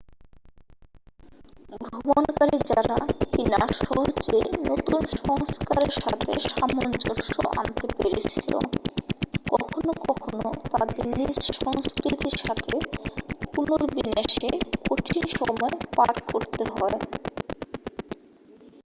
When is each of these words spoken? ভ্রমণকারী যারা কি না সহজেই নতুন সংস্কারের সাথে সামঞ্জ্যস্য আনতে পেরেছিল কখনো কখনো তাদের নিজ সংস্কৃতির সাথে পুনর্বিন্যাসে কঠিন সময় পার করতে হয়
ভ্রমণকারী 1.81 2.57
যারা 2.69 2.97
কি 3.23 3.43
না 3.53 3.61
সহজেই 3.79 4.47
নতুন 4.63 5.01
সংস্কারের 5.19 5.93
সাথে 5.97 6.31
সামঞ্জ্যস্য 6.49 7.31
আনতে 7.53 7.85
পেরেছিল 7.95 8.51
কখনো 9.53 9.91
কখনো 10.05 10.45
তাদের 10.71 11.05
নিজ 11.17 11.37
সংস্কৃতির 11.57 12.35
সাথে 12.41 12.73
পুনর্বিন্যাসে 13.53 14.49
কঠিন 14.85 15.23
সময় 15.37 15.75
পার 15.95 16.15
করতে 16.29 16.63
হয় 16.71 16.97